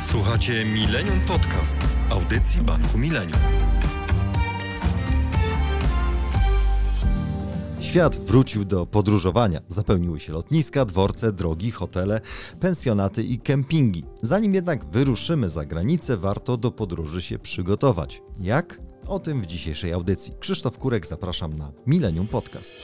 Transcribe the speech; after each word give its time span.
Słuchacie 0.00 0.64
Millennium 0.64 1.20
Podcast, 1.20 1.78
audycji 2.10 2.62
Banku 2.62 2.98
Millennium. 2.98 3.40
Świat 7.80 8.16
wrócił 8.16 8.64
do 8.64 8.86
podróżowania. 8.86 9.60
Zapełniły 9.68 10.20
się 10.20 10.32
lotniska, 10.32 10.84
dworce, 10.84 11.32
drogi, 11.32 11.70
hotele, 11.70 12.20
pensjonaty 12.60 13.22
i 13.22 13.38
kempingi. 13.38 14.04
Zanim 14.22 14.54
jednak 14.54 14.84
wyruszymy 14.84 15.48
za 15.48 15.64
granicę, 15.64 16.16
warto 16.16 16.56
do 16.56 16.70
podróży 16.70 17.22
się 17.22 17.38
przygotować. 17.38 18.22
Jak? 18.40 18.80
O 19.06 19.18
tym 19.18 19.42
w 19.42 19.46
dzisiejszej 19.46 19.92
audycji. 19.92 20.34
Krzysztof 20.40 20.78
Kurek, 20.78 21.06
zapraszam 21.06 21.56
na 21.56 21.72
Millennium 21.86 22.26
Podcast. 22.26 22.74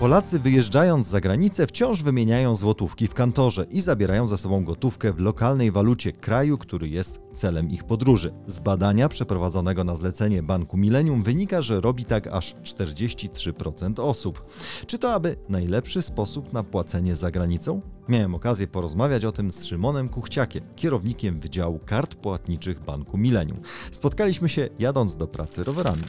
Polacy 0.00 0.38
wyjeżdżając 0.38 1.06
za 1.06 1.20
granicę 1.20 1.66
wciąż 1.66 2.02
wymieniają 2.02 2.54
złotówki 2.54 3.06
w 3.06 3.14
kantorze 3.14 3.66
i 3.70 3.80
zabierają 3.80 4.26
ze 4.26 4.38
sobą 4.38 4.64
gotówkę 4.64 5.12
w 5.12 5.18
lokalnej 5.18 5.72
walucie 5.72 6.12
kraju, 6.12 6.58
który 6.58 6.88
jest 6.88 7.20
celem 7.32 7.70
ich 7.70 7.84
podróży. 7.84 8.34
Z 8.46 8.60
badania 8.60 9.08
przeprowadzonego 9.08 9.84
na 9.84 9.96
zlecenie 9.96 10.42
Banku 10.42 10.76
Millennium 10.76 11.22
wynika, 11.22 11.62
że 11.62 11.80
robi 11.80 12.04
tak 12.04 12.26
aż 12.26 12.54
43% 12.54 14.00
osób. 14.00 14.44
Czy 14.86 14.98
to 14.98 15.12
aby 15.12 15.36
najlepszy 15.48 16.02
sposób 16.02 16.52
na 16.52 16.62
płacenie 16.62 17.16
za 17.16 17.30
granicą? 17.30 17.80
Miałem 18.08 18.34
okazję 18.34 18.66
porozmawiać 18.66 19.24
o 19.24 19.32
tym 19.32 19.50
z 19.52 19.64
Szymonem 19.64 20.08
Kuchciakiem, 20.08 20.64
kierownikiem 20.76 21.40
Wydziału 21.40 21.80
Kart 21.86 22.14
Płatniczych 22.14 22.80
Banku 22.84 23.18
Millennium. 23.18 23.60
Spotkaliśmy 23.90 24.48
się 24.48 24.68
jadąc 24.78 25.16
do 25.16 25.26
pracy 25.26 25.64
rowerami. 25.64 26.02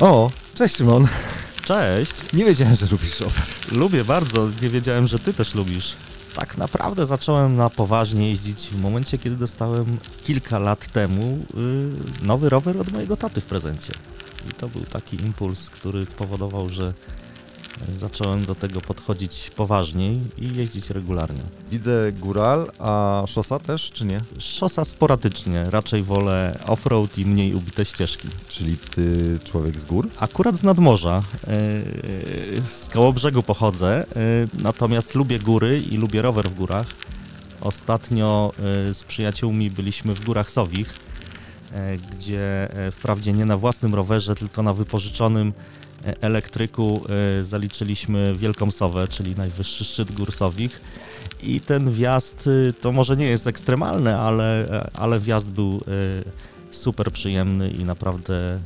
O, 0.00 0.30
cześć 0.54 0.76
Szymon. 0.76 1.06
Cześć, 1.64 2.12
Nie 2.32 2.44
wiedziałem, 2.44 2.76
że 2.76 2.86
lubisz 2.90 3.20
rower. 3.20 3.42
lubię 3.72 4.04
bardzo, 4.04 4.48
nie 4.62 4.68
wiedziałem, 4.68 5.06
że 5.06 5.18
ty 5.18 5.32
też 5.34 5.54
lubisz. 5.54 5.92
Tak 6.34 6.58
naprawdę 6.58 7.06
zacząłem 7.06 7.56
na 7.56 7.70
poważnie 7.70 8.28
jeździć 8.30 8.66
w 8.68 8.80
momencie, 8.80 9.18
kiedy 9.18 9.36
dostałem 9.36 9.98
kilka 10.24 10.58
lat 10.58 10.92
temu 10.92 11.38
y, 12.22 12.26
nowy 12.26 12.48
rower 12.48 12.78
od 12.78 12.92
mojego 12.92 13.16
taty 13.16 13.40
w 13.40 13.44
prezencie. 13.44 13.92
I 14.50 14.54
to 14.54 14.68
był 14.68 14.80
taki 14.82 15.16
impuls, 15.16 15.70
który 15.70 16.06
spowodował, 16.06 16.68
że 16.68 16.92
zacząłem 17.96 18.44
do 18.44 18.54
tego 18.54 18.80
podchodzić 18.80 19.50
poważniej 19.56 20.20
i 20.38 20.56
jeździć 20.56 20.90
regularnie. 20.90 21.42
Widzę 21.70 22.12
góral, 22.12 22.70
a 22.78 23.24
szosa 23.28 23.58
też, 23.58 23.90
czy 23.90 24.04
nie? 24.04 24.20
Szosa 24.38 24.84
sporadycznie, 24.84 25.70
raczej 25.70 26.02
wolę 26.02 26.58
off-road 26.66 27.18
i 27.18 27.26
mniej 27.26 27.54
ubite 27.54 27.84
ścieżki. 27.84 28.28
Czyli 28.48 28.76
ty 28.76 29.38
człowiek 29.44 29.80
z 29.80 29.84
gór? 29.84 30.08
Akurat 30.18 30.56
z 30.56 30.62
nadmorza, 30.62 31.22
yy, 31.46 31.52
z 32.66 32.88
Kołobrzegu 32.92 33.42
pochodzę, 33.42 34.04
yy, 34.54 34.62
natomiast 34.62 35.14
lubię 35.14 35.38
góry 35.38 35.80
i 35.80 35.96
lubię 35.96 36.22
rower 36.22 36.50
w 36.50 36.54
górach. 36.54 36.86
Ostatnio 37.60 38.52
z 38.92 39.04
przyjaciółmi 39.04 39.70
byliśmy 39.70 40.14
w 40.14 40.24
Górach 40.24 40.50
Sowich, 40.50 40.94
gdzie 42.12 42.68
wprawdzie 42.92 43.32
nie 43.32 43.44
na 43.44 43.56
własnym 43.56 43.94
rowerze, 43.94 44.34
tylko 44.34 44.62
na 44.62 44.74
wypożyczonym 44.74 45.52
elektryku 46.20 47.02
yy, 47.36 47.44
zaliczyliśmy 47.44 48.34
Wielką 48.36 48.70
Sowę, 48.70 49.08
czyli 49.08 49.34
najwyższy 49.34 49.84
szczyt 49.84 50.12
Gór 50.12 50.32
Sowich. 50.32 50.80
I 51.42 51.60
ten 51.60 51.90
wjazd 51.90 52.46
yy, 52.46 52.72
to 52.80 52.92
może 52.92 53.16
nie 53.16 53.26
jest 53.26 53.46
ekstremalny, 53.46 54.16
ale, 54.16 54.66
yy, 54.70 54.90
ale 54.94 55.20
wjazd 55.20 55.46
był 55.46 55.80
super 56.70 57.12
przyjemny 57.12 57.70
i 57.70 57.84
naprawdę 57.84 58.60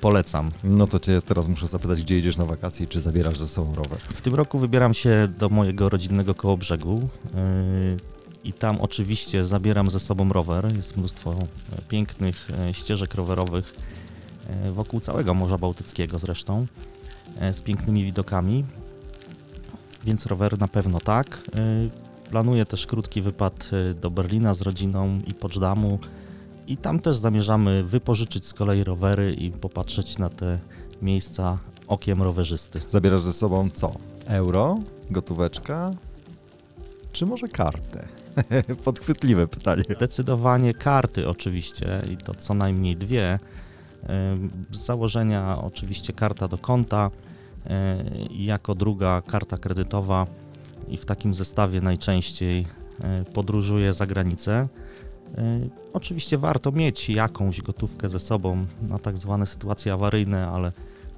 polecam. 0.00 0.50
No 0.64 0.86
to 0.86 0.98
cię 0.98 1.22
teraz 1.22 1.48
muszę 1.48 1.66
zapytać, 1.66 2.04
gdzie 2.04 2.14
jedziesz 2.14 2.36
na 2.36 2.44
wakacje 2.44 2.84
i 2.84 2.88
czy 2.88 3.00
zabierasz 3.00 3.38
ze 3.38 3.48
sobą 3.48 3.74
rower? 3.74 3.98
W 4.14 4.20
tym 4.20 4.34
roku 4.34 4.58
wybieram 4.58 4.94
się 4.94 5.28
do 5.38 5.48
mojego 5.48 5.88
rodzinnego 5.88 6.34
Kołobrzegu 6.34 7.08
i 8.44 8.52
tam 8.52 8.80
oczywiście 8.80 9.44
zabieram 9.44 9.90
ze 9.90 10.00
sobą 10.00 10.28
rower. 10.28 10.76
Jest 10.76 10.96
mnóstwo 10.96 11.32
e, 11.32 11.82
pięknych 11.88 12.48
e, 12.50 12.74
ścieżek 12.74 13.14
rowerowych 13.14 13.74
e, 13.76 13.99
wokół 14.72 15.00
całego 15.00 15.34
Morza 15.34 15.58
Bałtyckiego 15.58 16.18
zresztą, 16.18 16.66
e, 17.38 17.54
z 17.54 17.62
pięknymi 17.62 18.04
widokami, 18.04 18.64
więc 20.04 20.26
rower 20.26 20.58
na 20.58 20.68
pewno 20.68 21.00
tak. 21.00 21.42
Yy, 21.54 21.90
Planuję 22.30 22.66
też 22.66 22.86
krótki 22.86 23.22
wypad 23.22 23.70
e, 23.72 23.94
do 23.94 24.10
Berlina 24.10 24.54
z 24.54 24.62
rodziną 24.62 25.20
i 25.26 25.34
Poczdamу 25.34 25.98
i 26.66 26.76
tam 26.76 27.00
też 27.00 27.16
zamierzamy 27.16 27.84
wypożyczyć 27.84 28.46
z 28.46 28.54
kolei 28.54 28.84
rowery 28.84 29.34
i 29.34 29.50
popatrzeć 29.50 30.18
na 30.18 30.28
te 30.28 30.58
miejsca 31.02 31.58
okiem 31.86 32.22
rowerzysty. 32.22 32.80
Zabierasz 32.88 33.22
ze 33.22 33.32
sobą 33.32 33.70
co? 33.70 33.92
Euro? 34.26 34.78
Gotóweczka? 35.10 35.90
Czy 37.12 37.26
może 37.26 37.48
kartę? 37.48 38.08
Podchwytliwe 38.84 39.46
pytanie. 39.46 39.82
Zdecydowanie 39.96 40.74
karty 40.74 41.28
oczywiście 41.28 42.02
i 42.10 42.16
to 42.16 42.34
co 42.34 42.54
najmniej 42.54 42.96
dwie. 42.96 43.38
Z 44.70 44.78
założenia 44.86 45.58
oczywiście 45.62 46.12
karta 46.12 46.48
do 46.48 46.58
konta 46.58 47.10
i 48.30 48.44
jako 48.44 48.74
druga 48.74 49.22
karta 49.22 49.56
kredytowa 49.56 50.26
i 50.88 50.96
w 50.96 51.04
takim 51.04 51.34
zestawie 51.34 51.80
najczęściej 51.80 52.60
yy, 52.62 53.24
podróżuję 53.34 53.92
za 53.92 54.06
granicę. 54.06 54.68
Yy, 55.36 55.70
Oczywiście 55.92 56.38
warto 56.38 56.72
mieć 56.72 57.08
jakąś 57.10 57.62
gotówkę 57.62 58.08
ze 58.08 58.18
sobą 58.18 58.66
na 58.82 58.98
tak 58.98 59.18
zwane 59.18 59.46
sytuacje 59.46 59.92
awaryjne, 59.92 60.48
ale 60.48 60.72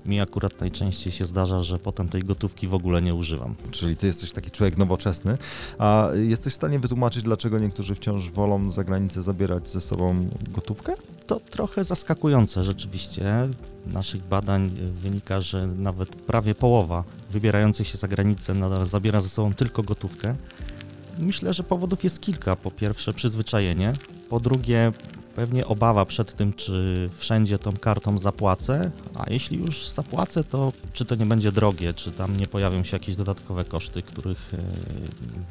mi 0.07 0.21
akurat 0.21 0.61
najczęściej 0.61 1.13
się 1.13 1.25
zdarza, 1.25 1.63
że 1.63 1.79
potem 1.79 2.09
tej 2.09 2.23
gotówki 2.23 2.69
w 2.69 2.75
ogóle 2.75 3.03
nie 3.03 3.15
używam. 3.15 3.55
Czyli 3.71 3.97
ty 3.97 4.07
jesteś 4.07 4.33
taki 4.33 4.51
człowiek 4.51 4.79
nowoczesny, 4.79 5.39
a 5.79 6.09
jesteś 6.15 6.53
w 6.53 6.57
stanie 6.57 6.79
wytłumaczyć, 6.79 7.23
dlaczego 7.23 7.59
niektórzy 7.59 7.95
wciąż 7.95 8.31
wolą 8.31 8.71
za 8.71 8.85
granicę 8.85 9.23
zabierać 9.23 9.71
ze 9.71 9.81
sobą 9.81 10.29
gotówkę? 10.49 10.95
To 11.27 11.41
trochę 11.41 11.85
zaskakujące 11.85 12.65
rzeczywiście. 12.65 13.49
Naszych 13.87 14.23
badań 14.23 14.71
y, 14.79 14.93
wynika, 14.93 15.41
że 15.41 15.67
nawet 15.67 16.09
prawie 16.09 16.55
połowa 16.55 17.05
wybierających 17.31 17.89
się 17.89 17.99
za 17.99 18.09
granicę 18.09 18.55
nadal 18.55 18.85
zabiera 18.85 19.21
ze 19.21 19.29
sobą 19.29 19.55
tylko 19.55 19.83
gotówkę. 19.83 20.35
Myślę, 21.19 21.53
że 21.53 21.63
powodów 21.63 22.05
jest 22.05 22.21
kilka. 22.21 22.57
Po 22.57 22.71
pierwsze 22.71 23.15
przyzwyczajenie, 23.15 23.93
po 24.29 24.41
drugie 24.41 24.93
pewnie 25.35 25.67
obawa 25.67 26.05
przed 26.05 26.37
tym, 26.37 26.53
czy 26.53 27.09
wszędzie 27.13 27.59
tą 27.59 27.77
kartą 27.77 28.19
zapłacę, 28.19 28.91
a 29.15 29.25
jeśli 29.31 29.59
już 29.59 29.89
zapłacę, 29.89 30.45
to 30.45 30.73
czy 30.93 31.05
to 31.05 31.15
nie 31.15 31.27
będzie 31.27 31.53
drogie, 31.53 31.95
czy 31.95 32.13
tam 32.13 32.37
nie 32.37 32.47
pojawią 32.47 32.85
się 32.85 32.97
jakieś 32.97 33.17
dodatkowe 33.17 33.65
koszty, 33.65 34.03
których 34.03 34.55
y, 34.55 34.59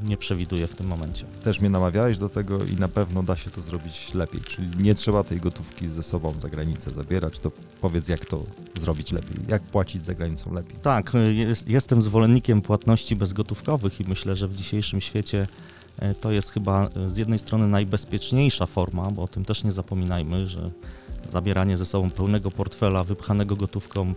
nie 0.02 0.18
przewiduję 0.18 0.68
w 0.68 0.76
tym 0.76 0.88
momencie. 0.88 1.26
Też 1.44 1.60
mnie 1.60 1.70
namawiałeś 1.70 2.18
do 2.18 2.30
tego 2.30 2.64
i 2.64 2.76
na 2.76 2.88
pewno 2.88 3.24
da 3.24 3.36
się 3.36 3.52
to 3.52 3.62
zrobić 3.62 4.14
lepiej, 4.14 4.42
czyli 4.42 4.68
nie 4.78 4.96
trzeba 4.96 5.24
tej 5.24 5.40
gotówki 5.40 5.90
ze 5.90 6.04
sobą 6.04 6.40
za 6.40 6.50
granicę 6.50 6.92
zabierać, 6.92 7.40
to 7.40 7.52
powiedz 7.82 8.08
jak 8.08 8.26
to 8.26 8.44
zrobić 8.76 9.12
lepiej, 9.12 9.38
jak 9.50 9.62
płacić 9.62 10.04
za 10.04 10.14
granicą 10.14 10.54
lepiej. 10.54 10.76
Tak, 10.82 11.16
y, 11.16 11.34
jest, 11.34 11.68
jestem 11.68 12.02
zwolennikiem 12.02 12.62
płatności 12.62 13.16
bezgotówkowych 13.16 14.02
i 14.02 14.04
myślę, 14.04 14.36
że 14.36 14.48
w 14.48 14.56
dzisiejszym 14.56 15.02
świecie 15.02 15.48
e, 15.48 15.81
to 16.22 16.32
jest 16.32 16.52
chyba 16.52 16.88
e, 16.88 17.10
z 17.10 17.18
jednej 17.18 17.40
strony 17.40 17.68
najbezpieczniejsza 17.68 18.66
forma, 18.66 19.12
bo 19.12 19.24
o 19.24 19.28
tym 19.28 19.46
też 19.46 19.64
nie 19.64 19.72
zapominajmy, 19.72 20.48
że 20.48 20.72
zabieranie 21.32 21.78
ze 21.78 21.86
sobą 21.86 22.10
pełnego 22.12 22.52
portfela 22.52 23.04
wypchanego 23.04 23.56
gotówką 23.56 24.14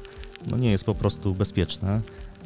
no 0.47 0.57
nie 0.57 0.71
jest 0.71 0.85
po 0.85 0.95
prostu 0.95 1.35
bezpieczne 1.35 2.01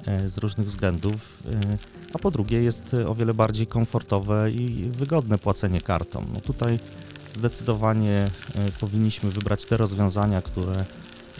e, 0.06 0.28
z 0.28 0.38
różnych 0.38 0.66
względów, 0.66 1.42
e, 1.52 1.78
a 2.14 2.18
po 2.18 2.30
drugie 2.30 2.62
jest 2.62 2.94
e, 2.94 3.08
o 3.08 3.14
wiele 3.14 3.34
bardziej 3.34 3.66
komfortowe 3.66 4.50
i 4.50 4.90
wygodne 4.90 5.38
płacenie 5.38 5.80
kartą. 5.80 6.24
No 6.34 6.40
tutaj 6.40 6.78
zdecydowanie 7.34 8.30
e, 8.54 8.72
powinniśmy 8.80 9.30
wybrać 9.30 9.64
te 9.64 9.76
rozwiązania, 9.76 10.42
które 10.42 10.84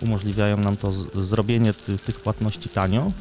umożliwiają 0.02 0.56
nam 0.56 0.76
to 0.76 0.92
zrobienie 1.22 1.74
ty, 1.74 1.98
tych 1.98 2.20
płatności 2.20 2.68
tanio, 2.68 3.06
e, 3.06 3.12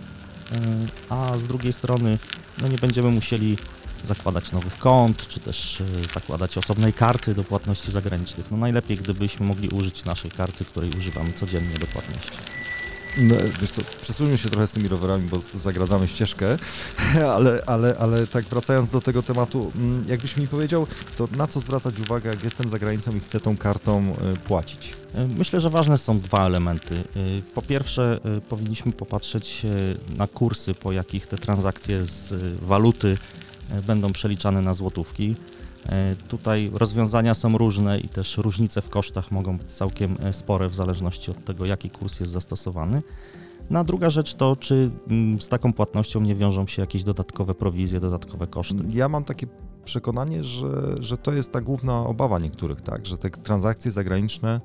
a 1.09 1.37
z 1.37 1.43
drugiej 1.43 1.73
strony 1.73 2.17
no 2.61 2.67
nie 2.67 2.77
będziemy 2.77 3.11
musieli 3.11 3.57
zakładać 4.03 4.51
nowych 4.51 4.77
kont, 4.77 5.27
czy 5.27 5.39
też 5.39 5.81
e, 5.81 6.13
zakładać 6.13 6.57
osobnej 6.57 6.93
karty 6.93 7.35
do 7.35 7.43
płatności 7.43 7.91
zagranicznych. 7.91 8.51
No 8.51 8.57
najlepiej, 8.57 8.97
gdybyśmy 8.97 9.45
mogli 9.45 9.69
użyć 9.69 10.05
naszej 10.05 10.31
karty, 10.31 10.65
której 10.65 10.89
używamy 10.89 11.33
codziennie 11.33 11.79
do 11.79 11.87
płatności. 11.87 12.37
No, 13.21 13.35
wiesz 13.61 13.71
co, 13.71 13.81
przesuńmy 14.01 14.37
się 14.37 14.49
trochę 14.49 14.67
z 14.67 14.71
tymi 14.71 14.87
rowerami, 14.87 15.23
bo 15.29 15.41
zagradzamy 15.53 16.07
ścieżkę, 16.07 16.57
ale, 17.35 17.63
ale, 17.65 17.95
ale 17.99 18.27
tak 18.27 18.45
wracając 18.45 18.91
do 18.91 19.01
tego 19.01 19.23
tematu, 19.23 19.71
mm, 19.75 20.05
jakbyś 20.07 20.37
mi 20.37 20.47
powiedział, 20.47 20.87
to 21.15 21.27
na 21.37 21.47
co 21.47 21.59
zwracać 21.59 21.99
uwagę, 21.99 22.29
jak 22.29 22.43
jestem 22.43 22.69
za 22.69 22.79
granicą 22.79 23.15
i 23.15 23.19
chcę 23.19 23.39
tą 23.39 23.57
kartą 23.57 24.15
y, 24.33 24.37
płacić? 24.37 24.93
E, 25.13 25.27
Myślę, 25.27 25.61
że 25.61 25.69
ważne 25.69 25.97
są 25.97 26.19
dwa 26.19 26.45
elementy. 26.45 26.95
E, 26.95 27.03
Po 27.55 27.61
pierwsze, 27.61 28.19
e, 28.37 28.41
powinniśmy 28.41 28.91
popatrzeć 28.91 29.65
e, 29.65 30.15
na 30.17 30.27
kursy, 30.27 30.73
po 30.73 30.91
jakich 30.91 31.27
te 31.27 31.37
transakcje 31.37 32.03
z 32.05 32.31
e, 32.31 32.35
waluty 32.65 33.17
e, 33.46 33.46
będą 33.87 34.11
przeliczane 34.11 34.61
na 34.61 34.73
złotówki. 34.73 35.35
E, 35.85 36.15
Tutaj 36.27 36.71
rozwiązania 36.73 37.33
są 37.33 37.57
różne 37.57 37.99
i 37.99 38.09
też 38.09 38.37
różnice 38.37 38.81
w 38.81 38.89
kosztach 38.89 39.31
mogą 39.31 39.57
być 39.57 39.71
całkiem 39.71 40.17
e, 40.19 40.33
spore 40.33 40.69
w 40.69 40.75
zależności 40.75 41.31
od 41.31 41.45
tego, 41.45 41.65
jaki 41.65 41.89
kurs 41.89 42.19
jest 42.19 42.31
zastosowany. 42.31 43.01
No 43.69 43.79
a 43.79 43.83
druga 43.83 44.09
rzecz 44.09 44.33
to, 44.33 44.55
czy 44.55 44.91
mm, 45.07 45.41
z 45.41 45.47
taką 45.47 45.73
płatnością 45.73 46.21
nie 46.21 46.35
wiążą 46.35 46.67
się 46.67 46.81
jakieś 46.81 47.03
dodatkowe 47.03 47.55
prowizje, 47.55 47.99
dodatkowe 47.99 48.47
koszty. 48.47 48.75
Ja 48.89 49.09
mam 49.09 49.23
takie 49.23 49.47
przekonanie, 49.85 50.43
że, 50.43 50.95
że 50.99 51.17
to 51.17 51.33
jest 51.33 51.51
ta 51.51 51.61
główna 51.61 51.99
obawa 51.99 52.39
niektórych, 52.39 52.81
tak, 52.81 53.05
że 53.05 53.17
te 53.17 53.29
transakcje 53.29 53.91
zagraniczne 53.91 54.61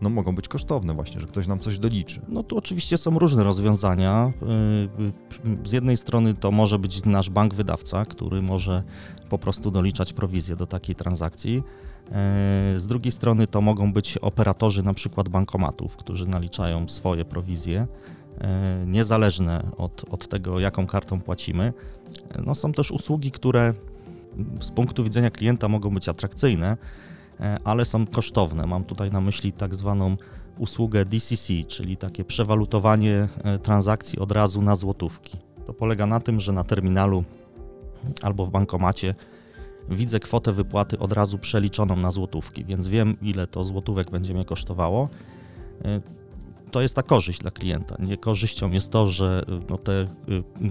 no, 0.00 0.10
mogą 0.10 0.34
być 0.34 0.48
kosztowne 0.48 0.94
właśnie, 0.94 1.20
że 1.20 1.26
ktoś 1.26 1.46
nam 1.46 1.58
coś 1.58 1.78
doliczy. 1.78 2.20
No 2.28 2.42
tu 2.42 2.58
oczywiście 2.58 2.98
są 2.98 3.18
różne 3.18 3.44
rozwiązania. 3.44 4.32
Y, 4.42 5.48
y, 5.48 5.68
z 5.68 5.72
jednej 5.72 5.96
strony 5.96 6.34
to 6.34 6.50
może 6.50 6.78
być 6.78 7.04
nasz 7.04 7.30
bank 7.30 7.54
wydawca, 7.54 8.04
który 8.04 8.42
może 8.42 8.82
po 9.28 9.38
prostu 9.38 9.70
doliczać 9.70 10.12
prowizję 10.12 10.56
do 10.56 10.66
takiej 10.66 10.94
transakcji. 10.94 11.62
Y, 12.76 12.80
z 12.80 12.86
drugiej 12.86 13.12
strony 13.12 13.46
to 13.46 13.60
mogą 13.60 13.92
być 13.92 14.18
operatorzy 14.18 14.82
na 14.82 14.94
przykład 14.94 15.28
bankomatów, 15.28 15.96
którzy 15.96 16.26
naliczają 16.26 16.88
swoje 16.88 17.24
prowizje, 17.24 17.86
niezależne 18.86 19.70
od, 19.76 20.04
od 20.10 20.28
tego, 20.28 20.60
jaką 20.60 20.86
kartą 20.86 21.20
płacimy. 21.20 21.72
No, 22.46 22.54
są 22.54 22.72
też 22.72 22.90
usługi, 22.90 23.30
które 23.30 23.74
z 24.60 24.70
punktu 24.70 25.04
widzenia 25.04 25.30
klienta 25.30 25.68
mogą 25.68 25.90
być 25.90 26.08
atrakcyjne, 26.08 26.76
ale 27.64 27.84
są 27.84 28.06
kosztowne. 28.06 28.66
Mam 28.66 28.84
tutaj 28.84 29.10
na 29.10 29.20
myśli 29.20 29.52
tak 29.52 29.74
zwaną 29.74 30.16
usługę 30.58 31.04
DCC, 31.04 31.52
czyli 31.68 31.96
takie 31.96 32.24
przewalutowanie 32.24 33.28
e, 33.44 33.58
transakcji 33.58 34.18
od 34.18 34.32
razu 34.32 34.62
na 34.62 34.74
złotówki. 34.74 35.38
To 35.66 35.74
polega 35.74 36.06
na 36.06 36.20
tym, 36.20 36.40
że 36.40 36.52
na 36.52 36.64
terminalu 36.64 37.24
albo 38.22 38.46
w 38.46 38.50
bankomacie 38.50 39.14
widzę 39.90 40.20
kwotę 40.20 40.52
wypłaty 40.52 40.98
od 40.98 41.12
razu 41.12 41.38
przeliczoną 41.38 41.96
na 41.96 42.10
złotówki, 42.10 42.64
więc 42.64 42.88
wiem, 42.88 43.16
ile 43.22 43.46
to 43.46 43.64
złotówek 43.64 44.10
będzie 44.10 44.34
mnie 44.34 44.44
kosztowało. 44.44 45.08
E, 45.84 46.00
to 46.70 46.82
jest 46.82 46.94
ta 46.94 47.02
korzyść 47.02 47.40
dla 47.40 47.50
klienta. 47.50 47.96
Nie 47.98 48.16
korzyścią 48.16 48.70
jest 48.70 48.90
to, 48.90 49.06
że 49.06 49.44
no, 49.70 49.78
te 49.78 50.06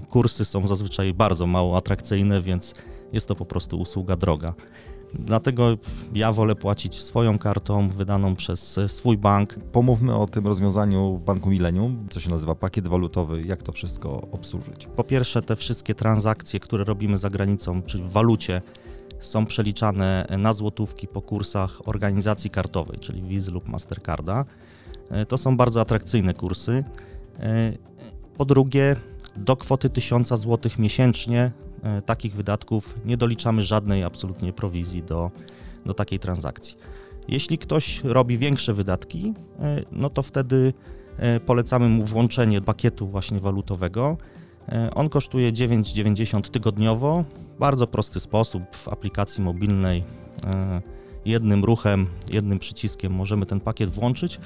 kursy 0.10 0.46
są 0.46 0.68
zazwyczaj 0.68 1.14
bardzo 1.14 1.48
mało 1.48 1.78
atrakcyjne, 1.78 2.42
więc 2.42 2.74
jest 3.14 3.28
to 3.28 3.36
po 3.36 3.46
prostu 3.46 3.80
usługa 3.80 4.16
droga. 4.16 4.54
Dlatego 5.14 5.78
ja 6.14 6.32
wolę 6.32 6.56
płacić 6.56 6.96
swoją 6.96 7.38
kartą 7.38 7.90
wydaną 7.90 8.36
przez 8.36 8.80
swój 8.88 9.18
bank. 9.18 9.56
Pomówmy 9.72 10.16
o 10.16 10.26
tym 10.26 10.48
rozwiązaniu 10.48 11.16
w 11.16 11.22
Banku 11.22 11.50
Millennium, 11.50 12.08
co 12.10 12.20
się 12.20 12.30
nazywa 12.30 12.56
pakiet 12.56 12.88
walutowy, 12.88 13.42
jak 13.42 13.64
to 13.64 13.72
wszystko 13.72 14.22
obsłużyć. 14.32 14.88
Po 14.96 15.04
pierwsze, 15.04 15.42
te 15.42 15.56
wszystkie 15.56 15.96
transakcje, 15.96 16.60
które 16.60 16.84
robimy 16.84 17.18
za 17.18 17.30
granicą, 17.30 17.82
czyli 17.82 18.04
w 18.04 18.12
walucie, 18.12 18.62
są 19.20 19.46
przeliczane 19.46 20.28
na 20.38 20.54
złotówki 20.54 21.08
po 21.08 21.22
kursach 21.22 21.88
organizacji 21.88 22.50
kartowej, 22.50 23.00
czyli 23.00 23.22
Visa 23.22 23.52
lub 23.52 23.70
Mastercarda. 23.70 24.46
E, 25.10 25.26
to 25.26 25.38
są 25.38 25.58
bardzo 25.58 25.82
atrakcyjne 25.82 26.34
kursy. 26.34 26.84
E, 27.40 27.74
po 28.38 28.46
drugie, 28.46 28.96
do 29.36 29.58
kwoty 29.58 29.90
1000 29.90 30.28
zł 30.30 30.72
miesięcznie 30.80 31.52
E, 31.52 31.69
takich 32.06 32.36
wydatków 32.36 32.96
nie 33.06 33.18
doliczamy 33.18 33.64
żadnej 33.64 34.04
absolutnie 34.04 34.54
prowizji 34.54 35.04
do, 35.04 35.32
do 35.86 35.94
takiej 35.94 36.20
transakcji. 36.20 36.78
Jeśli 37.28 37.58
ktoś 37.58 38.04
robi 38.04 38.38
większe 38.38 38.74
wydatki, 38.74 39.34
e, 39.60 39.82
no 39.92 40.10
to 40.10 40.24
wtedy 40.24 40.74
e, 41.18 41.40
polecamy 41.40 41.90
mu 41.90 42.06
włączenie 42.06 42.62
pakietu 42.62 43.08
właśnie 43.08 43.40
walutowego. 43.40 44.18
On 44.96 45.10
kosztuje 45.10 45.54
9,90 45.54 46.42
tygodniowo. 46.42 47.26
Bardzo 47.60 47.88
prosty 47.88 48.20
sposób 48.20 48.64
w 48.76 48.88
aplikacji 48.88 49.44
mobilnej. 49.44 50.04
Jednym 51.26 51.64
ruchem, 51.64 52.08
jednym 52.32 52.60
przyciskiem 52.60 53.14
możemy 53.14 53.46
ten 53.46 53.60
pakiet 53.60 53.90
włączyć 53.90 54.40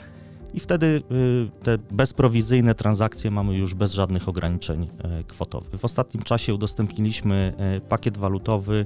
i 0.54 0.60
wtedy 0.60 0.86
y, 0.86 1.64
te 1.64 1.78
bezprowizyjne 1.78 2.76
transakcje 2.76 3.32
mamy 3.32 3.58
już 3.58 3.74
bez 3.74 3.94
żadnych 3.94 4.30
ograniczeń 4.30 4.90
e, 5.04 5.24
kwotowych. 5.24 5.80
W 5.80 5.86
ostatnim 5.86 6.24
czasie 6.24 6.54
udostępniliśmy 6.54 7.54
e, 7.58 7.82
pakiet 7.82 8.18
walutowy 8.18 8.86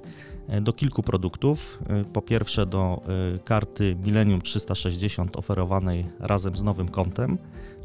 do 0.62 0.74
kilku 0.74 1.04
produktów. 1.04 1.80
Po 2.14 2.22
pierwsze 2.22 2.66
do 2.66 3.02
karty 3.44 3.96
Millennium 4.06 4.42
360 4.42 5.38
oferowanej 5.38 6.06
razem 6.19 6.58
z 6.58 6.64
nowym 6.64 6.90
kontem 6.90 7.38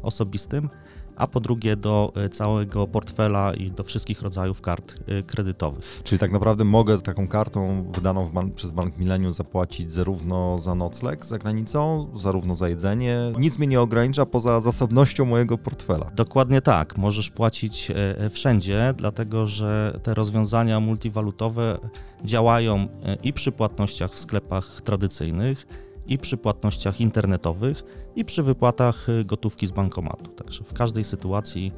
osobistym 0.03 0.69
a 1.15 1.27
po 1.27 1.39
drugie 1.39 1.75
do 1.75 2.13
e, 2.15 2.29
całego 2.29 2.87
portfela 2.87 3.53
i 3.53 3.71
do 3.71 3.83
wszystkich 3.83 4.21
rodzajów 4.21 4.61
kart 4.61 4.95
e, 5.07 5.23
kredytowych. 5.23 6.01
Czyli 6.03 6.19
tak 6.19 6.31
naprawdę 6.31 6.63
mogę 6.63 6.97
z 6.97 7.01
taką 7.01 7.27
kartą 7.27 7.91
wydaną 7.91 8.29
ban 8.29 8.51
przez 8.51 8.71
Bank 8.71 8.97
Millennium 8.97 9.31
zapłacić 9.31 9.91
zarówno 9.91 10.59
za 10.59 10.75
nocleg 10.75 11.25
za 11.25 11.37
granicą, 11.37 12.07
zarówno 12.15 12.55
za 12.55 12.69
jedzenie. 12.69 13.17
Nic 13.39 13.59
mnie 13.59 13.67
nie 13.67 13.81
ogranicza 13.81 14.25
poza 14.25 14.61
zasobnością 14.61 15.25
mojego 15.25 15.57
portfela. 15.57 16.11
Dokładnie 16.15 16.61
tak. 16.61 16.97
Możesz 16.97 17.29
płacić 17.29 17.91
e, 17.91 18.29
wszędzie, 18.29 18.93
dlatego 18.97 19.47
że 19.47 19.99
te 20.03 20.13
rozwiązania 20.13 20.79
multiwalutowe 20.79 21.79
działają 22.25 22.87
i 23.23 23.33
przy 23.33 23.51
płatnościach 23.51 24.11
w 24.11 24.19
sklepach 24.19 24.81
tradycyjnych, 24.81 25.67
i 26.07 26.17
przy 26.17 26.37
płatnościach 26.37 27.01
internetowych, 27.01 27.83
i 28.15 28.25
przy 28.25 28.43
wypłatach 28.43 29.09
y, 29.09 29.25
gotówki 29.25 29.67
z 29.67 29.71
bankomatu. 29.71 30.31
Także 30.31 30.63
w 30.63 30.73
każdej 30.73 31.03
sytuacji 31.03 31.71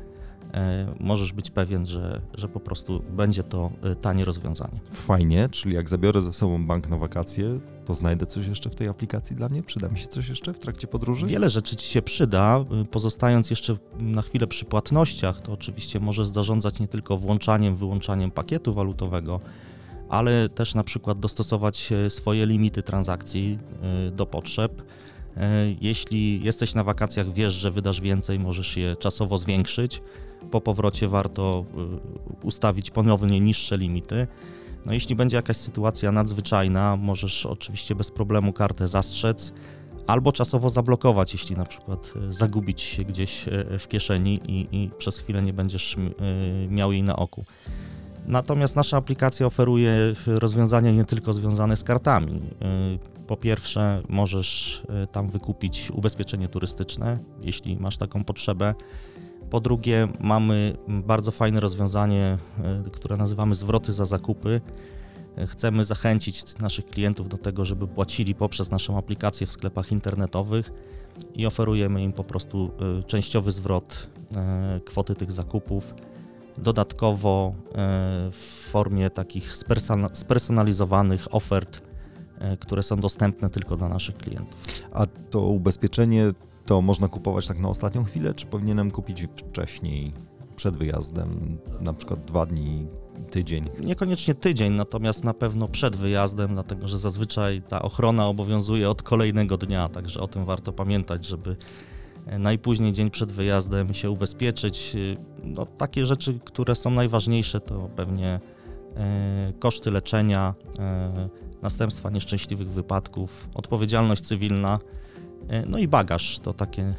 e, 0.53 0.95
możesz 0.99 1.33
być 1.33 1.51
pewien, 1.51 1.85
że, 1.85 2.21
że 2.33 2.47
po 2.47 2.59
prostu 2.59 3.03
będzie 3.09 3.43
to 3.43 3.71
y, 3.91 3.95
tanie 3.95 4.25
rozwiązanie. 4.25 4.79
Fajnie, 4.91 5.49
czyli 5.51 5.75
jak 5.75 5.89
zabiorę 5.89 6.21
ze 6.21 6.33
sobą 6.33 6.67
bank 6.67 6.89
na 6.89 6.97
wakacje, 6.97 7.59
to 7.85 7.95
znajdę 7.95 8.25
coś 8.25 8.47
jeszcze 8.47 8.69
w 8.69 8.75
tej 8.75 8.87
aplikacji 8.87 9.35
dla 9.35 9.49
mnie? 9.49 9.63
Przyda 9.63 9.89
mi 9.89 9.99
się 9.99 10.07
coś 10.07 10.29
jeszcze 10.29 10.53
w 10.53 10.59
trakcie 10.59 10.87
podróży? 10.87 11.25
Wiele 11.25 11.49
rzeczy 11.49 11.75
Ci 11.75 11.87
się 11.87 12.01
przyda. 12.01 12.65
Y, 12.81 12.85
pozostając 12.85 13.49
jeszcze 13.49 13.77
na 13.99 14.21
chwilę 14.21 14.47
przy 14.47 14.65
płatnościach, 14.65 15.41
to 15.41 15.53
oczywiście 15.53 15.99
możesz 15.99 16.27
zarządzać 16.27 16.79
nie 16.79 16.87
tylko 16.87 17.17
włączaniem, 17.17 17.75
wyłączaniem 17.75 18.31
pakietu 18.31 18.73
walutowego, 18.73 19.39
ale 20.09 20.49
też 20.49 20.75
na 20.75 20.83
przykład 20.83 21.19
dostosować 21.19 21.91
e, 21.91 22.09
swoje 22.09 22.45
limity 22.45 22.83
transakcji 22.83 23.59
e, 24.07 24.11
do 24.11 24.25
potrzeb. 24.25 24.81
E, 25.37 25.75
jeśli 25.81 26.43
jesteś 26.43 26.75
na 26.75 26.83
wakacjach, 26.83 27.33
wiesz, 27.33 27.53
że 27.53 27.71
wydasz 27.71 28.01
więcej, 28.01 28.39
możesz 28.39 28.77
je 28.77 28.95
czasowo 28.95 29.37
zwiększyć. 29.37 30.01
Po 30.51 30.61
powrocie 30.61 31.07
warto 31.07 31.65
ustawić 32.43 32.91
ponownie 32.91 33.39
niższe 33.39 33.77
limity. 33.77 34.27
No, 34.85 34.93
jeśli 34.93 35.15
będzie 35.15 35.37
jakaś 35.37 35.57
sytuacja 35.57 36.11
nadzwyczajna, 36.11 36.97
możesz 36.97 37.45
oczywiście 37.45 37.95
bez 37.95 38.11
problemu 38.11 38.53
kartę 38.53 38.87
zastrzec 38.87 39.53
albo 40.07 40.31
czasowo 40.31 40.69
zablokować, 40.69 41.33
jeśli 41.33 41.55
na 41.55 41.65
przykład 41.65 42.13
zagubić 42.29 42.81
się 42.81 43.03
gdzieś 43.03 43.45
w 43.79 43.87
kieszeni 43.87 44.37
i, 44.47 44.67
i 44.71 44.89
przez 44.97 45.19
chwilę 45.19 45.41
nie 45.41 45.53
będziesz 45.53 45.95
miał 46.69 46.91
jej 46.91 47.03
na 47.03 47.15
oku. 47.15 47.45
Natomiast 48.27 48.75
nasza 48.75 48.97
aplikacja 48.97 49.45
oferuje 49.45 50.13
rozwiązania 50.27 50.91
nie 50.91 51.05
tylko 51.05 51.33
związane 51.33 51.77
z 51.77 51.83
kartami. 51.83 52.33
Y, 52.33 53.25
po 53.27 53.37
pierwsze, 53.37 54.01
możesz 54.09 54.81
y, 55.03 55.07
tam 55.07 55.27
wykupić 55.27 55.91
ubezpieczenie 55.91 56.47
turystyczne, 56.47 57.19
jeśli 57.41 57.77
masz 57.77 57.97
taką 57.97 58.23
potrzebę. 58.23 58.75
Po 59.49 59.59
drugie, 59.59 60.07
mamy 60.19 60.77
bardzo 60.87 61.31
fajne 61.31 61.59
rozwiązanie, 61.59 62.37
y, 62.87 62.89
które 62.89 63.17
nazywamy 63.17 63.55
zwroty 63.55 63.91
za 63.91 64.05
zakupy. 64.05 64.61
Chcemy 65.47 65.83
zachęcić 65.83 66.57
naszych 66.59 66.85
klientów 66.85 67.27
do 67.29 67.37
tego, 67.37 67.65
żeby 67.65 67.87
płacili 67.87 68.35
poprzez 68.35 68.71
naszą 68.71 68.97
aplikację 68.97 69.47
w 69.47 69.51
sklepach 69.51 69.91
internetowych 69.91 70.71
i 71.33 71.45
oferujemy 71.45 72.03
im 72.03 72.13
po 72.13 72.23
prostu 72.23 72.71
częściowy 73.07 73.51
zwrot 73.51 74.09
kwoty 74.85 75.15
tych 75.15 75.31
zakupów 75.31 75.93
dodatkowo 76.57 77.53
e, 77.55 77.73
w 78.31 78.67
formie 78.71 79.09
takich 79.09 79.55
spersonalizowanych 80.13 81.35
ofert, 81.35 81.81
e, 82.39 82.57
które 82.57 82.83
są 82.83 82.95
dostępne 82.95 83.49
tylko 83.49 83.77
dla 83.77 83.89
naszych 83.89 84.17
klientów. 84.17 84.55
A 84.91 85.05
to 85.05 85.41
ubezpieczenie 85.41 86.31
to 86.65 86.81
można 86.81 87.07
kupować 87.07 87.47
tak 87.47 87.59
na 87.59 87.69
ostatnią 87.69 88.03
chwilę, 88.03 88.33
czy 88.33 88.45
powinienem 88.45 88.91
kupić 88.91 89.27
wcześniej, 89.37 90.13
przed 90.55 90.77
wyjazdem, 90.77 91.57
na 91.81 91.93
przykład 91.93 92.25
dwa 92.25 92.45
dni, 92.45 92.87
tydzień? 93.31 93.63
Niekoniecznie 93.79 94.35
tydzień, 94.35 94.73
natomiast 94.73 95.23
na 95.23 95.33
pewno 95.33 95.67
przed 95.67 95.95
wyjazdem, 95.95 96.53
dlatego 96.53 96.87
że 96.87 96.99
zazwyczaj 96.99 97.61
ta 97.61 97.81
ochrona 97.81 98.27
obowiązuje 98.27 98.89
od 98.89 99.03
kolejnego 99.03 99.57
dnia, 99.57 99.89
także 99.89 100.19
o 100.19 100.27
tym 100.27 100.45
warto 100.45 100.73
pamiętać, 100.73 101.25
żeby 101.25 101.57
najpóźniej 102.39 102.93
dzień 102.93 103.11
przed 103.11 103.31
wyjazdem 103.31 103.93
się 103.93 104.11
ubezpieczyć. 104.11 104.97
No, 105.43 105.65
takie 105.65 106.05
rzeczy, 106.05 106.39
które 106.45 106.75
są 106.75 106.91
najważniejsze, 106.91 107.61
to 107.61 107.89
pewnie 107.95 108.39
e, 108.95 109.53
koszty 109.59 109.91
leczenia, 109.91 110.53
e, 110.79 111.29
następstwa 111.61 112.09
nieszczęśliwych 112.09 112.69
wypadków, 112.69 113.49
odpowiedzialność 113.55 114.23
cywilna, 114.23 114.79
e, 115.47 115.65
no 115.65 115.77
i 115.77 115.87
bagaż 115.87 116.39
to 116.39 116.53
takie 116.53 116.93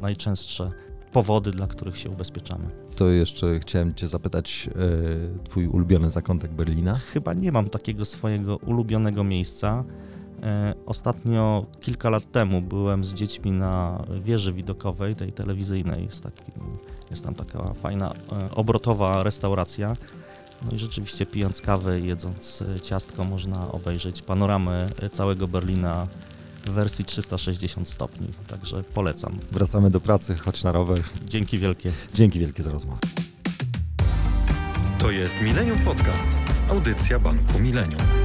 najczęstsze 0.00 0.70
powody, 1.12 1.50
dla 1.50 1.66
których 1.66 1.98
się 1.98 2.10
ubezpieczamy. 2.10 2.64
To 2.96 3.08
jeszcze 3.08 3.58
chciałem 3.58 3.94
Cię 3.94 4.08
zapytać, 4.08 4.70
Twój 5.44 5.66
ulubiony 5.66 6.10
zakątek 6.10 6.52
Berlina? 6.52 6.94
Chyba 6.94 7.34
nie 7.34 7.52
mam 7.52 7.68
takiego 7.68 8.04
swojego 8.04 8.56
ulubionego 8.56 9.24
miejsca. 9.24 9.84
E, 10.42 10.74
Ostatnio, 10.86 11.66
kilka 11.80 12.10
lat 12.10 12.32
temu, 12.32 12.62
byłem 12.62 13.04
z 13.04 13.14
dziećmi 13.14 13.50
na 13.52 14.04
wieży 14.20 14.52
widokowej, 14.52 15.16
tej 15.16 15.32
telewizyjnej. 15.32 16.04
Jest, 16.04 16.22
taki, 16.22 16.42
jest 17.10 17.24
tam 17.24 17.34
taka 17.34 17.74
fajna, 17.74 18.12
e, 18.12 18.50
obrotowa 18.54 19.22
restauracja. 19.22 19.96
No 20.62 20.76
i 20.76 20.78
rzeczywiście 20.78 21.26
pijąc 21.26 21.60
kawę 21.60 22.00
i 22.00 22.06
jedząc 22.06 22.62
e, 22.62 22.80
ciastko 22.80 23.24
można 23.24 23.72
obejrzeć 23.72 24.22
panoramę 24.22 24.86
e, 25.02 25.10
całego 25.10 25.48
Berlina 25.48 26.06
w 26.66 26.70
wersji 26.70 27.04
360 27.04 27.88
stopni. 27.88 28.28
Także 28.48 28.82
polecam. 28.82 29.38
Wracamy 29.52 29.90
do 29.90 30.00
pracy, 30.00 30.36
chodź 30.36 30.64
na 30.64 30.72
rower. 30.72 31.02
Dzięki 31.24 31.58
wielkie. 31.58 31.92
Dzięki 32.14 32.40
wielkie 32.40 32.62
za 32.62 32.70
rozmowę. 32.70 32.98
To 34.98 35.10
jest 35.10 35.40
Millennium 35.40 35.78
Podcast. 35.78 36.38
Audycja 36.70 37.18
Banku 37.18 37.58
Millennium. 37.58 38.21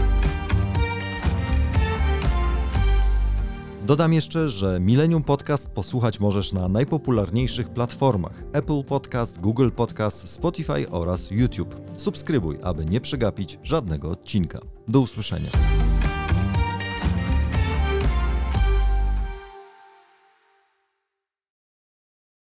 Dodam 3.88 4.14
jeszcze, 4.14 4.50
że 4.50 4.80
Millennium 4.80 5.24
Podcast 5.24 5.70
posłuchać 5.70 6.20
możesz 6.20 6.54
na 6.54 6.68
najpopularniejszych 6.68 7.70
platformach: 7.70 8.44
Apple 8.54 8.84
Podcast, 8.84 9.40
Google 9.40 9.70
Podcast, 9.70 10.30
Spotify 10.30 10.90
oraz 10.92 11.32
YouTube. 11.32 11.76
Subskrybuj, 11.98 12.58
aby 12.64 12.86
nie 12.86 13.02
przegapić 13.02 13.60
żadnego 13.64 14.10
odcinka. 14.10 14.60
Do 14.88 15.00
usłyszenia. 15.00 15.50